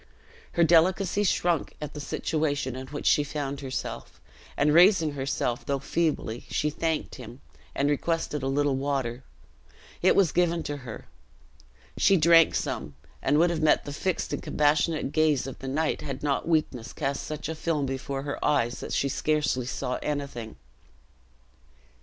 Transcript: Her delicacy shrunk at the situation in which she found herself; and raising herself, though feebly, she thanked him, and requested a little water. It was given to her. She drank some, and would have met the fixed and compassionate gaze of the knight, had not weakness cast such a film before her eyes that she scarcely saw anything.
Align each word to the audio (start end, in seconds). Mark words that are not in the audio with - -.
Her 0.53 0.63
delicacy 0.63 1.23
shrunk 1.23 1.75
at 1.79 1.93
the 1.93 1.99
situation 1.99 2.75
in 2.75 2.87
which 2.87 3.05
she 3.05 3.23
found 3.23 3.59
herself; 3.61 4.19
and 4.57 4.73
raising 4.73 5.11
herself, 5.11 5.63
though 5.63 5.77
feebly, 5.77 6.43
she 6.49 6.71
thanked 6.71 7.13
him, 7.21 7.39
and 7.75 7.87
requested 7.87 8.41
a 8.41 8.47
little 8.47 8.75
water. 8.75 9.23
It 10.01 10.15
was 10.15 10.31
given 10.31 10.63
to 10.63 10.77
her. 10.77 11.05
She 11.97 12.17
drank 12.17 12.55
some, 12.55 12.95
and 13.21 13.37
would 13.37 13.51
have 13.51 13.61
met 13.61 13.85
the 13.85 13.93
fixed 13.93 14.33
and 14.33 14.41
compassionate 14.41 15.11
gaze 15.11 15.45
of 15.45 15.59
the 15.59 15.67
knight, 15.67 16.01
had 16.01 16.23
not 16.23 16.47
weakness 16.47 16.93
cast 16.93 17.21
such 17.21 17.47
a 17.47 17.53
film 17.53 17.85
before 17.85 18.23
her 18.23 18.43
eyes 18.43 18.79
that 18.79 18.93
she 18.93 19.07
scarcely 19.07 19.67
saw 19.67 19.99
anything. 20.01 20.55